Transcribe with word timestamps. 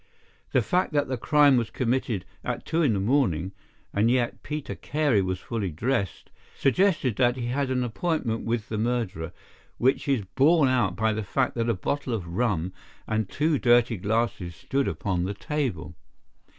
The 0.51 0.63
fact 0.63 0.93
that 0.93 1.09
the 1.09 1.15
crime 1.15 1.57
was 1.57 1.69
committed 1.69 2.25
at 2.43 2.65
two 2.65 2.81
in 2.81 2.93
the 2.95 2.99
morning, 2.99 3.51
and 3.93 4.09
yet 4.09 4.41
Peter 4.41 4.73
Carey 4.73 5.21
was 5.21 5.39
fully 5.39 5.69
dressed, 5.69 6.31
suggested 6.57 7.17
that 7.17 7.35
he 7.35 7.45
had 7.49 7.69
an 7.69 7.83
appointment 7.83 8.43
with 8.43 8.69
the 8.69 8.79
murderer, 8.79 9.31
which 9.77 10.07
is 10.07 10.25
borne 10.33 10.69
out 10.69 10.95
by 10.95 11.13
the 11.13 11.21
fact 11.21 11.53
that 11.53 11.69
a 11.69 11.75
bottle 11.75 12.15
of 12.15 12.25
rum 12.27 12.73
and 13.07 13.29
two 13.29 13.59
dirty 13.59 13.97
glasses 13.97 14.55
stood 14.55 14.87
upon 14.87 15.23
the 15.23 15.35
table." 15.35 15.93